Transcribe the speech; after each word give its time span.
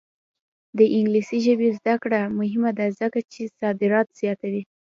د 0.77 0.79
انګلیسي 0.95 1.37
ژبې 1.45 1.69
زده 1.77 1.95
کړه 2.03 2.19
مهمه 2.39 2.71
ده 2.77 2.85
ځکه 2.99 3.19
چې 3.31 3.41
صادرات 3.59 4.07
زیاتوي. 4.19 4.63